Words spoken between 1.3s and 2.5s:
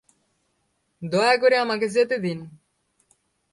করে আমাদের যেতে দিন।